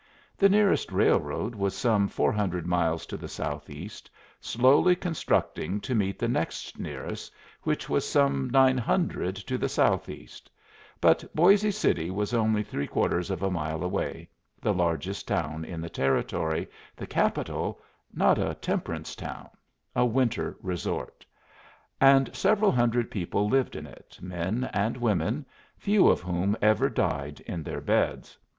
The 0.35 0.49
nearest 0.49 0.91
railroad 0.91 1.53
was 1.53 1.77
some 1.77 2.07
four 2.07 2.31
hundred 2.31 2.65
miles 2.65 3.05
to 3.05 3.17
the 3.17 3.27
southeast, 3.27 4.09
slowly 4.39 4.95
constructing 4.95 5.79
to 5.81 5.93
meet 5.93 6.17
the 6.17 6.27
next 6.27 6.79
nearest, 6.79 7.31
which 7.61 7.87
was 7.87 8.03
some 8.09 8.49
nine 8.49 8.79
hundred 8.79 9.35
to 9.35 9.59
the 9.59 9.69
southeast; 9.69 10.49
but 10.99 11.23
Boisé 11.35 11.71
City 11.71 12.09
was 12.09 12.33
only 12.33 12.63
three 12.63 12.87
quarters 12.87 13.29
of 13.29 13.43
a 13.43 13.51
mile 13.51 13.83
away, 13.83 14.27
the 14.59 14.73
largest 14.73 15.27
town 15.27 15.63
in 15.63 15.79
the 15.81 15.87
Territory, 16.03 16.67
the 16.95 17.05
capital, 17.05 17.79
not 18.11 18.39
a 18.39 18.55
temperance 18.55 19.15
town, 19.15 19.49
a 19.95 20.03
winter 20.03 20.57
resort; 20.63 21.23
and 21.99 22.35
several 22.35 22.71
hundred 22.71 23.11
people 23.11 23.47
lived 23.47 23.75
in 23.75 23.85
it, 23.85 24.17
men 24.19 24.67
and 24.73 24.97
women, 24.97 25.45
few 25.77 26.07
of 26.07 26.21
whom 26.21 26.57
ever 26.59 26.89
died 26.89 27.39
in 27.41 27.61
their 27.61 27.81
beds. 27.81 28.35